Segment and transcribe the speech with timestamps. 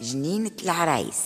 [0.00, 1.22] جنينة العرايس.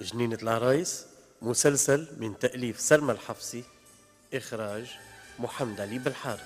[0.00, 1.06] جنينة العرايس
[1.42, 3.64] مسلسل من تأليف سلمى الحفصي
[4.34, 4.86] إخراج
[5.38, 6.40] محمد علي بالحار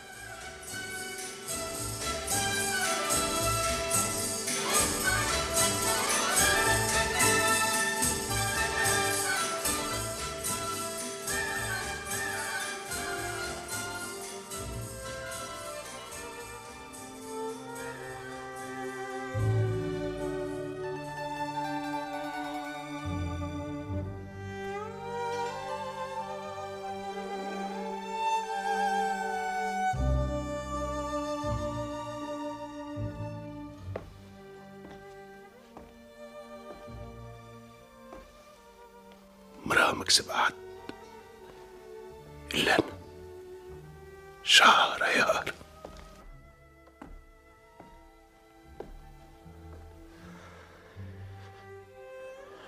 [39.88, 40.54] مرأة مكسب أحد
[42.54, 42.98] إلا أنا
[44.44, 45.52] شهر يار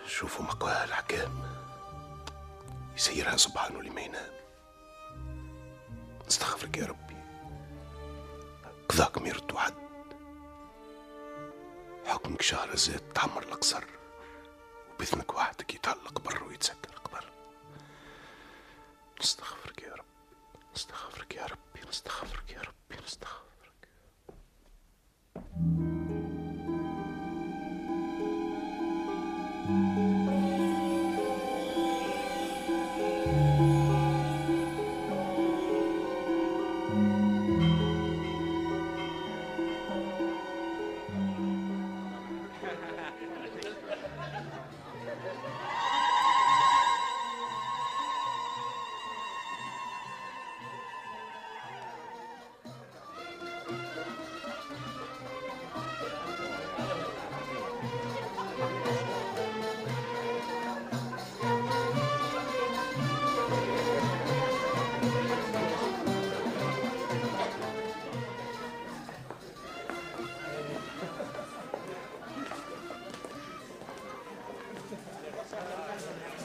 [0.06, 1.42] شوفوا مقواها الحكام
[2.96, 4.32] يسيرها سبحانه لما ينام
[6.28, 7.16] استغفرك يا ربي.
[8.88, 9.74] قضاك ما يرد حد
[12.06, 13.84] حكمك شهر زاد تعمر القصر
[14.94, 16.89] وبإذنك وحدك يتعلق بر ويتسكر
[19.20, 20.04] نستغفرك يا رب
[20.74, 23.49] نستغفرك يا ربي نستغفرك يا ربي نستغفرك.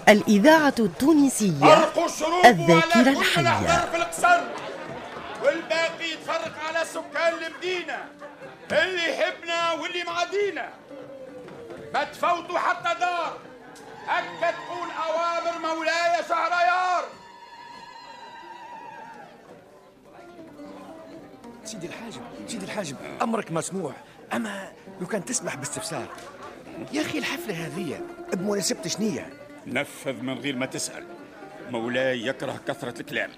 [0.09, 1.91] الإذاعة التونسية
[2.45, 3.41] الذاكرة الحية.
[3.41, 4.41] الأحضار في القصر.
[5.43, 8.05] والباقي يتفرق على سكان المدينة.
[8.71, 10.69] اللي يحبنا واللي معادينا
[11.93, 13.37] ما تفوتوا حتى دار.
[14.07, 17.05] هكا تكون أوامر مولاي شهريار
[21.63, 23.93] سيدي الحاجب سيدي الحاجب أمرك مسموع.
[24.33, 26.07] أما لو كان تسمح باستفسار.
[26.91, 28.01] يا أخي الحفلة هذه
[28.33, 31.03] بمناسبه شنية نفذ من غير ما تسأل.
[31.71, 33.29] مولاي يكره كثرة الكلام.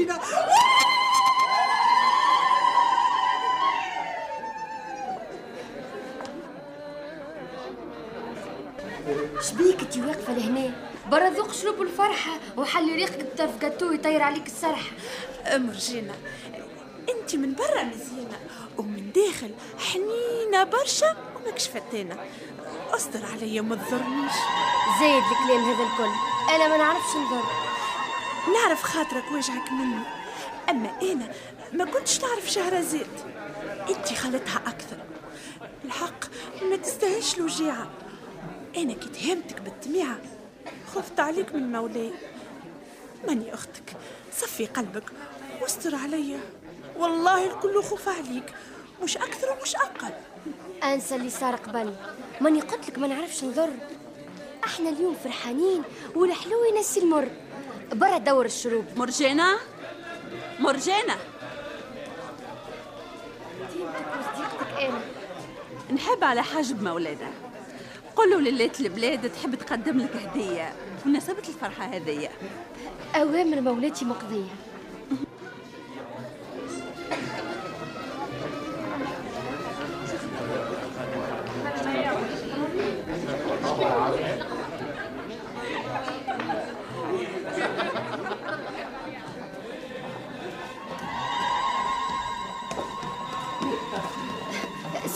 [0.00, 0.20] علينا
[9.40, 10.70] شبيك انتي واقفة لهنا
[11.10, 14.90] برا ذوق شرب الفرحة وحلي ريقك بطرف جاتو يطير عليك السرحة
[15.52, 16.14] مرجينا
[17.08, 18.38] أنت من برا مزيانة
[18.78, 22.16] ومن داخل حنينة برشا وماكش فتانة.
[22.90, 24.32] أصدر عليا وما تضرنيش.
[25.00, 26.12] زايد الكلام هذا الكل.
[26.54, 27.69] أنا ما نعرفش نضر.
[28.48, 30.02] نعرف خاطرك وجعك مني.
[30.70, 31.32] أما أنا
[31.72, 33.06] ما كنتش نعرف شهرزاد
[33.88, 34.96] انت خلتها أكثر.
[35.84, 36.24] الحق
[36.62, 37.90] ما تستاهلش الوجيعة.
[38.76, 40.18] أنا كي تهمتك بالتميعة
[40.94, 42.10] خفت عليك من مولاي
[43.26, 43.96] ماني أختك.
[44.32, 45.04] صفي قلبك
[45.62, 46.40] واستر عليا
[46.96, 48.54] والله الكل خوف عليك.
[49.02, 50.12] مش أكثر ومش أقل.
[50.84, 51.94] أنسى اللي صار قبل.
[52.40, 53.70] ماني قلت لك ما نعرفش نضر.
[54.64, 55.82] إحنا اليوم فرحانين
[56.14, 57.28] والحلو ينسي المر.
[57.92, 59.56] برا دور الشروب مرجانة؟
[60.58, 61.16] مرجانة.
[63.72, 65.00] ديمتك وصديقتك أنا
[65.94, 67.32] نحب على حاجب مولانا
[68.16, 70.72] قولوا لليت البلاد تحب تقدم لك هدية.
[71.04, 72.30] بمناسبة الفرحة هذية.
[73.14, 74.54] أوامر مولاتي مقضية.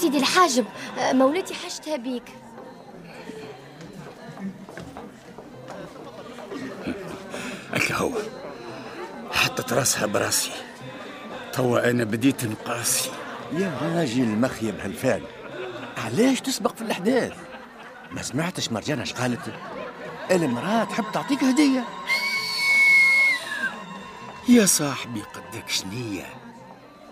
[0.05, 0.67] سيدي الحاجب
[1.13, 2.23] مولاتي حاجتها بيك.
[7.73, 8.13] هكا هو
[9.33, 10.51] حطت راسها براسي.
[11.53, 13.11] توا أنا بديت نقاسي.
[13.53, 15.23] يا راجل مخيب هالفال
[15.97, 17.33] علاش تسبق في الأحداث؟
[18.13, 19.53] ما سمعتش مرجانة اش قالت؟
[20.31, 21.85] المرأة تحب تعطيك هدية.
[24.49, 26.27] يا صاحبي قدك شنية؟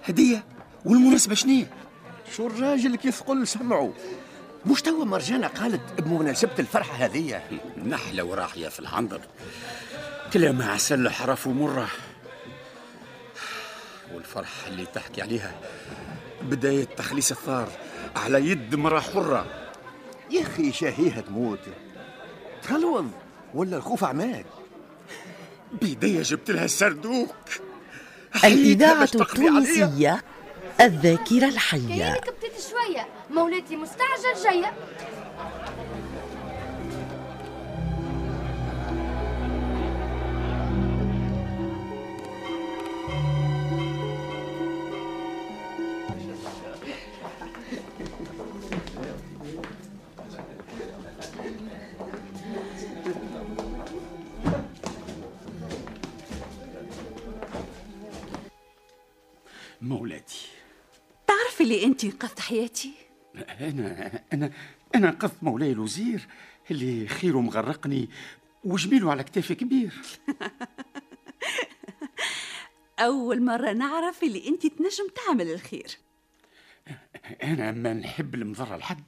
[0.05, 0.45] هدية؟
[0.85, 1.82] والمناسبة شنية؟
[2.37, 3.93] شو الراجل كيف قل سمعوا؟
[4.67, 7.43] مش توا مرجانة قالت بمناسبة الفرحة هذه.
[7.87, 9.21] نحلة وراحية في الحنظر
[10.33, 11.89] كلامها عسل حرف ومرة.
[14.15, 15.55] والفرحة اللي تحكي عليها
[16.43, 17.69] بداية تخليص الثار
[18.17, 19.47] على يد مرة حرة.
[20.31, 21.61] يا أخي شهيها تموت.
[22.63, 23.11] تخلوض
[23.55, 24.47] ولا الخوف عماك
[25.81, 27.35] بيديا جبت لها السردوك.
[28.45, 29.03] الإذاعة.
[29.03, 30.25] التونسية
[30.81, 32.21] الذاكرة الحية.
[32.71, 33.07] شوية.
[33.31, 34.73] مولاتي مستعجل جاية.
[61.73, 62.93] اللي أنت انقذت حياتي؟
[63.61, 64.53] أنا أنا
[64.95, 66.29] أنا أنقذت مولاي الوزير
[66.71, 68.09] اللي خيره مغرقني
[68.65, 69.93] وجميله على كتافي كبير.
[72.99, 75.99] أول مرة نعرف اللي أنت تنجم تعمل الخير.
[77.43, 79.05] أنا ما نحب المضرة لحد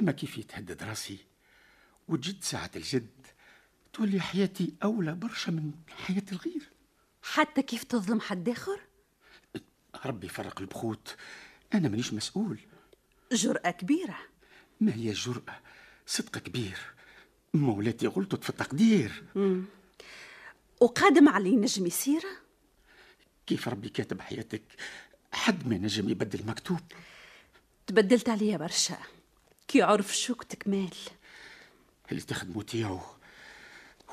[0.00, 1.18] أما كيف يتهدد راسي
[2.08, 3.26] وتجد ساعة الجد
[3.92, 6.68] تولي حياتي أولى برشا من حياة الغير.
[7.22, 8.80] حتى كيف تظلم حد آخر؟
[10.04, 11.16] ربي فرق البخوت.
[11.76, 12.58] أنا مانيش مسؤول.
[13.32, 14.18] جرأة كبيرة.
[14.80, 15.60] ما هي الجرأة
[16.06, 16.78] صدق كبير.
[17.54, 19.24] مولاتي غلطت في التقدير.
[20.80, 22.22] وقادم على نجم يصير
[23.46, 24.62] كيف ربي كاتب حياتك؟
[25.32, 26.80] حد ما نجم يبدل مكتوب.
[27.86, 28.98] تبدلت عليا برشا.
[29.68, 30.94] كي عرف شوك تكمال
[32.10, 33.00] اللي تخدموا تياو.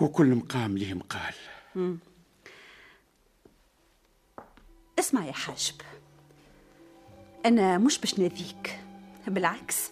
[0.02, 1.34] وكل مقام ليه مقال
[5.00, 5.76] اسمع يا حاجب.
[7.46, 8.80] أنا مش باش ناذيك
[9.28, 9.92] بالعكس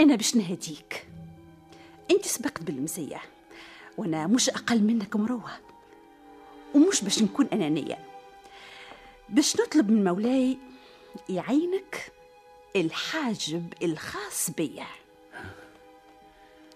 [0.00, 1.06] أنا باش نهديك.
[2.10, 3.20] أنت سبقت بالمزية
[3.96, 5.50] وأنا مش أقل منك مروة
[6.74, 7.98] ومش باش نكون أنانية.
[9.28, 10.58] باش نطلب من مولاي
[11.28, 12.12] يعينك
[12.76, 14.86] الحاجب الخاص بيا.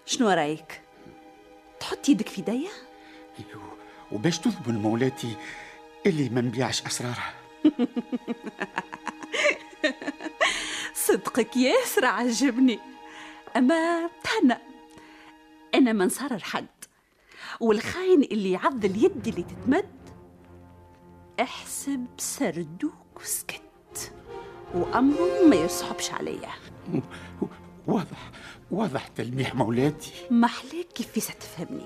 [0.05, 0.81] شنو رأيك؟
[1.79, 2.71] تحط يدك في يديا
[4.11, 5.35] وباش تضمن مولاتي
[6.05, 7.33] اللي ما نبيعش أسرارها.
[11.19, 12.79] صدقك ياسر عجبني.
[13.57, 14.57] أما تهنى
[15.75, 16.67] أنا ما نصار الحد
[17.59, 19.89] والخاين اللي يعض اليد اللي تتمد
[21.41, 24.11] احسب سردوك وسكت.
[24.73, 26.49] وأمره ما يصحبش عليا.
[27.87, 28.31] واضح
[28.71, 30.11] واضح تلميح مولاتي.
[30.31, 31.85] ما حلاك كيف ستفهمني؟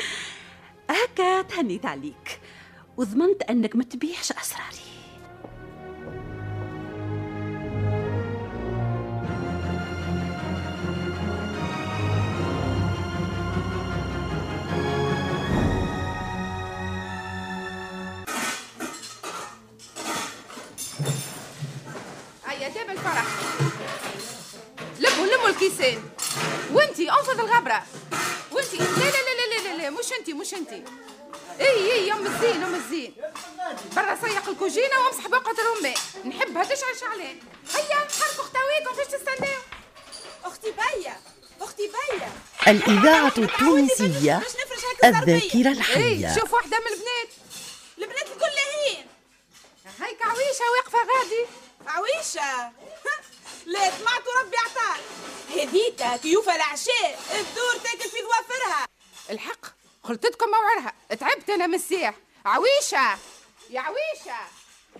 [0.90, 2.40] هكا تهنيت عليك.
[2.96, 4.87] وضمنت أنك ما تبيعش أسراري.
[25.78, 26.10] الكيسين
[26.72, 27.82] وانتي انفض الغبرة.
[28.52, 30.84] وانتي لا لا لا لا لا, لا مش انتي مش انتي.
[31.60, 33.14] إي إي ام الزين ام الزين.
[33.96, 35.94] برا سيق الكوجينة وامسح بقعة الرمان
[36.24, 37.38] نحبها تشعل شعلان
[37.74, 39.60] هيا حركوا ختاويكم فاش تستناو
[40.44, 41.16] أختي بيا
[41.60, 42.32] أختي بيا.
[42.68, 44.42] الإذاعة التونسية
[45.04, 46.34] الذاكرة إي الحية.
[46.34, 47.30] شوف واحدة من البنات.
[47.98, 49.06] البنات الكل هين.
[50.00, 51.46] هيك عويشة واقفة غادي.
[51.86, 52.72] عويشة
[53.66, 55.00] لا سمعتوا ربي عطاك
[55.68, 58.86] هديتها كيوفة العشاء الدور تاكل في ظوافرها
[59.30, 59.66] الحق
[60.04, 60.92] خلطتكم موعرها.
[61.20, 62.14] تعبت أنا من السيح
[62.46, 63.18] عويشة!
[63.70, 64.38] يا عويشة!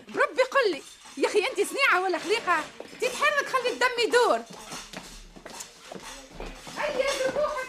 [0.09, 0.83] بربي قل لي.
[1.17, 2.65] يا أخي أنت صنيعة ولا خليقة؟
[3.01, 4.41] تتحرك خلي الدم يدور.
[6.79, 7.67] هيا بروحك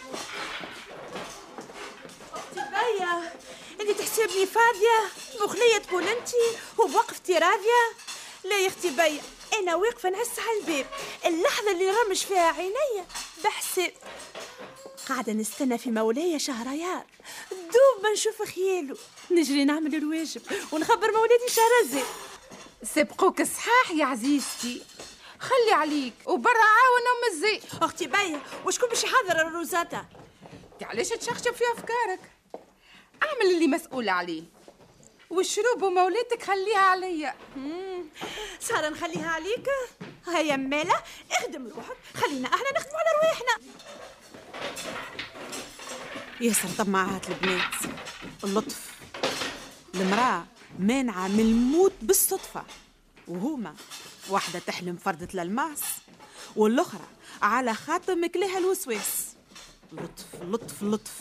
[2.33, 3.33] أختي بيا
[3.81, 5.09] أنت تحسبني فاضية
[5.43, 6.29] مخلية تكون أنت
[6.77, 7.93] وبوقفتي راضية.
[8.43, 9.21] لا يا أختي بيا
[9.53, 10.85] أنا واقفة نهس على الباب.
[11.25, 13.05] اللحظة اللي رمش فيها عينيا
[13.43, 13.91] بحسب
[15.09, 17.05] قاعدة نستنى في مولاي شهريار
[17.51, 18.97] دوب ما نشوف خياله.
[19.31, 20.41] نجري نعمل الواجب
[20.71, 22.05] ونخبر مولاتي شهرزاد
[22.83, 24.81] سبقوك صحاح يا عزيزتي.
[25.39, 27.61] خلي عليك وبرا عاون أم الزي.
[27.81, 30.05] أختي بيا وشكون باش يحضر الروزاتا؟
[30.73, 32.19] انت علاش تشخشب في أفكارك.
[33.23, 34.43] أعمل اللي مسؤول عليه.
[35.29, 37.35] والشروب ومولاتك خليها عليا.
[38.59, 39.67] سارة نخليها عليك.
[40.27, 41.97] هيا مالا اخدم روحك.
[42.13, 43.67] خلينا إحنا نخدموا على رواحنا.
[46.41, 47.75] ياسر طماعات البنات.
[48.43, 48.91] اللطف.
[49.95, 50.45] المرأة
[50.79, 52.63] مانعة من الموت بالصدفة.
[53.27, 53.75] وهما
[54.29, 55.81] واحدة تحلم فردة الألماس
[56.55, 57.07] والأخرى
[57.41, 59.35] على خاطر مكلها الوسواس.
[59.91, 61.13] لطف لطف لطف.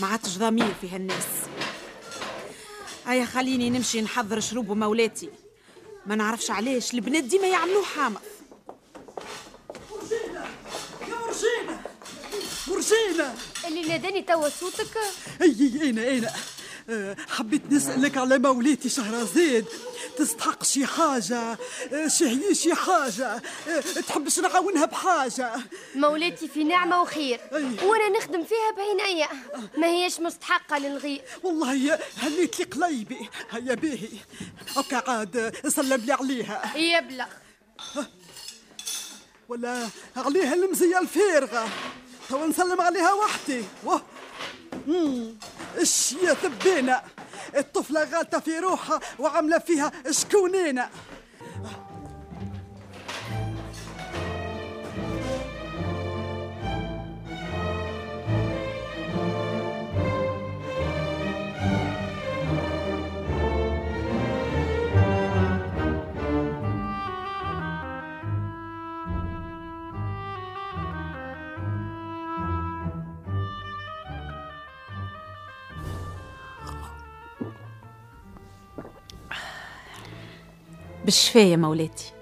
[0.00, 1.26] ما عادش ضمير في هالناس
[3.08, 5.28] هيا خليني نمشي نحضر شروب مولاتي
[6.06, 8.20] ما نعرفش علاش البنات ديما يعملوه حامض.
[11.00, 11.80] يا مرجينة
[12.68, 13.34] مرجينة
[13.66, 14.98] اللي ناداني توا صوتك؟
[15.42, 16.30] أي أنا أنا.
[16.90, 19.64] آه، حبيت نسألك على مولاتي شهرزاد
[20.18, 21.58] تستحق شي حاجة
[22.06, 23.42] شي هي شي حاجة
[24.08, 25.52] تحبش نعاونها بحاجة.
[25.94, 27.40] مولاتي في نعمة وخير.
[27.82, 29.28] وأنا نخدم فيها بعينيا
[29.76, 33.28] ما هيش مستحقة للغير والله هنيت لي قليبي.
[33.50, 34.08] هيا باهي
[34.76, 36.76] هكا عاد سلم لي عليها.
[36.76, 37.26] يبلغ
[39.48, 41.68] ولا عليها المزية الفارغة.
[42.28, 43.64] توا نسلم عليها وحدي.
[43.84, 44.02] واه
[44.86, 45.36] مم،
[45.76, 46.34] اش يا
[47.56, 50.88] الطفلة غالطة في روحها وعاملة فيها شكونينة
[81.08, 82.12] بالشفاء يا مولاتي.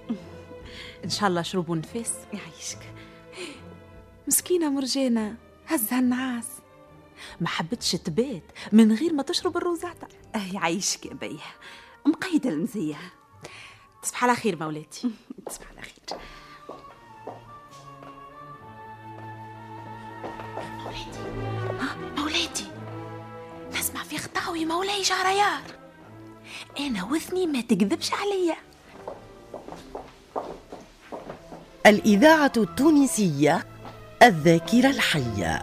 [1.05, 2.79] إن شاء الله شروب ونفاس يعيشك.
[4.29, 6.47] مسكينة مرجانة هزها النعاس
[7.41, 11.39] ما حبتش تبات من غير ما تشرب الروزاتا أه يعيشك يا بيه
[12.07, 12.99] مقيدة المزية.
[14.03, 15.11] تصبح على خير مولاتي.
[15.47, 16.19] تصبح على خير.
[21.81, 22.71] ها؟ مولاتي.
[23.79, 25.63] نسمع في خطاوي مولاي شهريار
[26.79, 28.76] أنا وثني ما تكذبش عليا.
[31.87, 33.67] الإذاعة التونسية
[34.23, 35.63] الذاكرة الحية.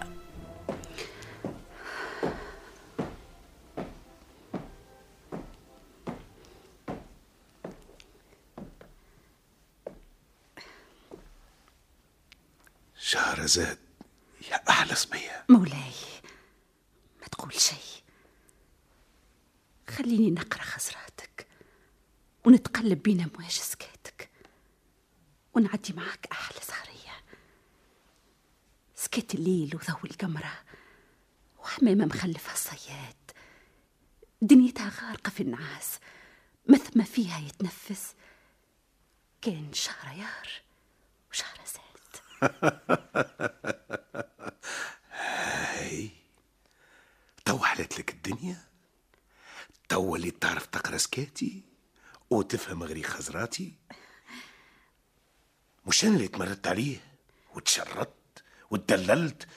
[12.97, 13.77] شهرزاد
[14.51, 15.45] يا أحلى صبية.
[15.49, 15.91] مولاي
[17.21, 17.77] ما تقول شيء.
[19.89, 21.47] خليني نقرأ خزراتك
[22.45, 23.82] ونتقلب بين امواج سكاتك
[25.53, 27.23] ونعدي معاك أحلى سهرية.
[28.95, 30.63] سكات الليل وضوء القمرة
[31.59, 33.31] وحمامة مخلفها الصياد.
[34.41, 35.99] دنيتها غارقة في النعاس
[36.69, 38.15] مثل ما فيها يتنفس.
[39.41, 40.49] كان شهريار
[41.31, 41.83] وشهرزاد
[45.11, 46.09] هاي
[47.45, 48.57] تو حلت لك الدنيا؟
[49.89, 51.63] تو اللي تعرف تقرأ سكاتي
[52.29, 53.73] وتفهم غري خزراتي؟
[55.87, 56.97] مش أنا اللي تمردت عليه
[57.55, 59.47] وتشردت وتدللت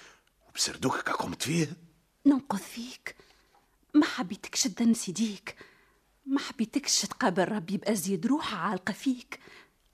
[0.48, 1.72] وبسردوكك قمت فيه؟
[2.26, 3.16] ننقذ فيك.
[3.94, 5.56] ما حبيتكش تدنس يديك
[6.26, 9.40] ما حبيتكش تقابل ربي بأزيد روحة عالقة فيك.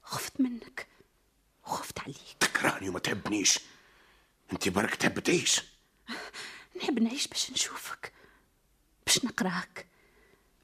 [0.02, 0.86] خفت منك.
[1.66, 2.36] وخفت عليك.
[2.40, 3.58] تكرهني وما تحبنيش.
[4.52, 5.62] انت برك تحب تعيش؟
[6.76, 8.12] نحب نعيش باش نشوفك.
[9.06, 9.86] باش نقراك.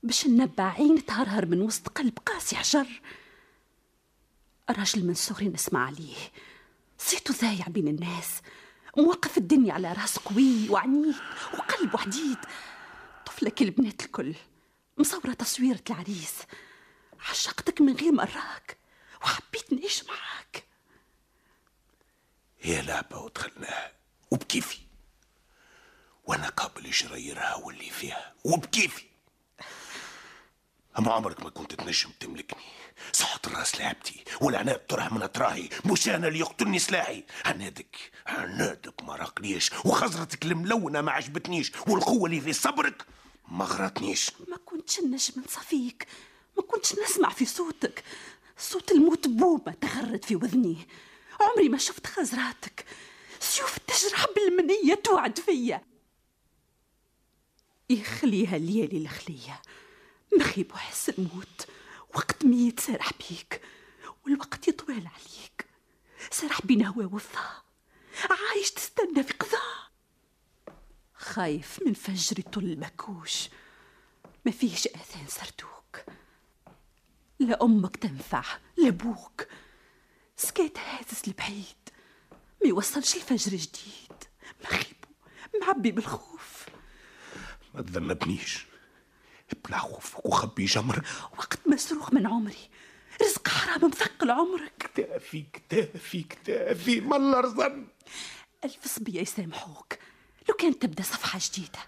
[0.02, 2.87] باش ننبع عين تهرهر من وسط قلب قاسي حجر.
[4.70, 6.16] راجل من صغري نسمع عليه
[6.98, 8.40] صيته ذايع بين الناس.
[8.96, 11.16] موقف الدنيا على راس قوي وعنيد
[11.54, 12.38] وقلب وحديد.
[13.26, 14.34] طفلة البنات الكل
[14.98, 16.34] مصورة تصويرة العريس.
[17.30, 18.78] عشقتك من غير ما أراك
[19.22, 20.64] وحبيت نعيش معاك.
[22.60, 23.92] هي لعبة ودخلناها.
[24.30, 24.78] وبكيفي.
[26.25, 28.34] وأنا قابل يشريرها واللي فيها.
[28.44, 29.04] وبكيفي.
[30.99, 32.62] اما عمرك ما كنت تنجم تملكني.
[33.12, 35.69] صحة الراس لعبتي والعناب طرح من اطراحي.
[35.85, 37.25] مش أنا اللي يقتلني سلاحي.
[37.45, 43.07] عنادك عنادك ما راقنيش وخزرتك الملونة ما عجبتنيش والقوة اللي في صبرك
[43.49, 44.31] ما غرتنيش.
[44.49, 46.07] ما كنتش نجم نصفيك
[46.57, 48.05] ما كنتش نسمع في صوتك.
[48.59, 50.76] صوت الموت بومة تغرد في وذني.
[51.40, 52.85] عمري ما شفت خزراتك.
[53.40, 55.83] سيوف تجرح بالمنية توعد فيا.
[57.90, 59.62] يخليها الليالي الخلية.
[60.37, 61.66] مخي بحس الموت.
[62.14, 63.62] وقت ميت سارح بيك
[64.25, 65.66] والوقت يطول عليك.
[66.30, 67.64] سارح بين هوا وفضاء
[68.30, 69.88] عايش تستنى في قضاء
[71.14, 73.49] خايف من فجر طل مكوش
[74.44, 76.04] ما فيش اذان سردوك.
[77.38, 78.44] لا أمك تنفع
[78.76, 79.47] لا أبوك
[80.37, 81.88] سكيت هازز البعيد.
[82.32, 84.25] ما يوصلش الفجر جديد.
[84.64, 85.08] مخيبو
[85.62, 86.66] معبي بالخوف.
[87.75, 88.66] ما تذنبنيش.
[89.52, 91.02] ابلع خوفك وخبي جمرك
[91.38, 92.71] وقت مسروق من عمري.
[93.23, 94.73] رزق حرام مثقل عمرك.
[94.78, 97.00] كتافي كتافي كتافي.
[97.00, 97.87] ما الله رزن
[98.64, 99.95] ألف صبية يسامحوك.
[100.49, 101.78] لو كانت تبدأ صفحة جديدة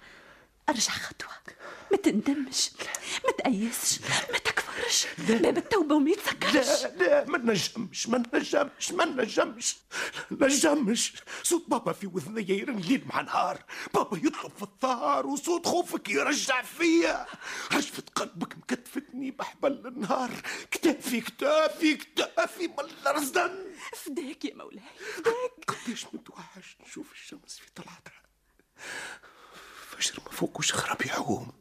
[0.69, 1.31] أرجع خطوة.
[1.91, 2.71] ما تندمش
[3.25, 4.01] ما تأيسش
[4.33, 4.39] ما
[4.81, 6.83] تكفرش باب التوبة وما يتسكرش.
[6.83, 9.77] لا لا ما نجمش ما نجمش ما نجمش
[10.31, 11.13] نجمش.
[11.43, 16.63] صوت بابا في وذني يرن ليل مع نهار بابا يطلب في الثار وصوت خوفك يرجع
[16.63, 17.27] فيا.
[17.73, 20.31] رجفة قلبك مكتفتني بحبل النهار.
[20.71, 22.71] كتافي كتافي كتافي
[23.07, 23.65] رزدن
[23.97, 24.83] فداك يا مولاي
[25.17, 25.65] فداك.
[25.69, 28.21] قديش متوحش نشوف الشمس في طلعتها.
[29.91, 31.60] فجر ما فوقوش خراب يعوم.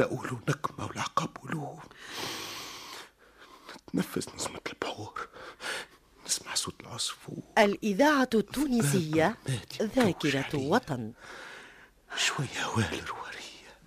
[0.00, 1.80] أولو نكمة ولا عقاب ولوم
[3.88, 5.28] نتنفس نسمة البحور
[6.26, 9.36] نسمع صوت العصفور الإذاعة التونسية
[9.82, 11.12] ذاكرة وطن
[12.16, 13.78] شوية والر ورية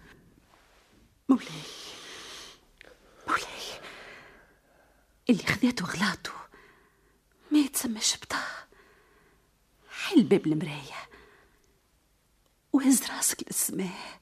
[1.29, 1.61] مولاي
[3.27, 3.81] مولاي
[5.29, 6.47] اللي خذاته غلاطه
[7.51, 8.43] ما يتسمى شبطة.
[9.89, 11.09] حل باب المراية
[12.73, 14.19] وهز راسك للسماء.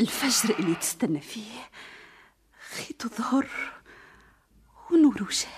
[0.00, 1.68] الفجر اللي تستنى فيه
[2.76, 3.46] خيط ظهر
[4.90, 5.48] ونور وجه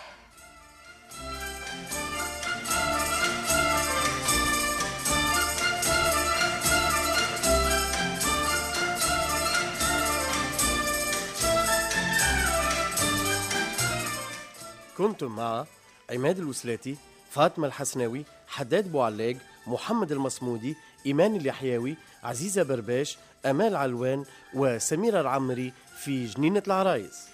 [14.98, 15.64] كنتم مع
[16.10, 16.96] عماد الوسلاتي
[17.30, 19.36] فاطمة الحسناوي حداد بوعلاق
[19.66, 25.72] محمد المصمودي إيمان اليحيوي عزيزة برباش أمال علوان وسميرة العمري
[26.04, 27.26] في جنينة العرايس.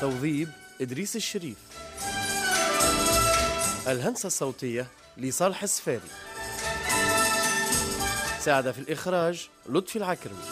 [0.00, 0.48] توظيب
[0.80, 1.56] إدريس الشريف.
[3.88, 6.00] الهندسة الصوتية لصالح السفاري.
[8.40, 10.44] ساعد في الإخراج لطفي العكرمي.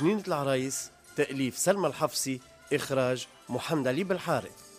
[0.00, 2.40] جنينة العرايس تأليف سلمى الحفصي
[2.72, 4.71] إخراج محمد علي بالحارث.